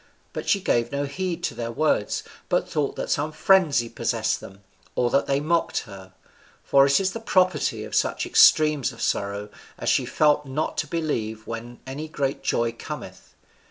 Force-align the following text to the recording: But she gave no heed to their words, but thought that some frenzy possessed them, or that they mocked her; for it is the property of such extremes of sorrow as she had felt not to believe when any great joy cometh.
But 0.33 0.49
she 0.49 0.59
gave 0.59 0.91
no 0.91 1.03
heed 1.03 1.43
to 1.43 1.53
their 1.53 1.71
words, 1.71 2.23
but 2.49 2.67
thought 2.67 2.95
that 2.95 3.11
some 3.11 3.31
frenzy 3.31 3.87
possessed 3.87 4.39
them, 4.39 4.63
or 4.95 5.11
that 5.11 5.27
they 5.27 5.39
mocked 5.39 5.81
her; 5.81 6.13
for 6.63 6.87
it 6.87 6.99
is 6.99 7.13
the 7.13 7.19
property 7.19 7.83
of 7.83 7.93
such 7.93 8.25
extremes 8.25 8.91
of 8.91 8.99
sorrow 8.99 9.49
as 9.77 9.89
she 9.89 10.05
had 10.05 10.13
felt 10.15 10.47
not 10.47 10.75
to 10.79 10.87
believe 10.87 11.45
when 11.45 11.81
any 11.85 12.07
great 12.07 12.41
joy 12.41 12.71
cometh. 12.71 13.35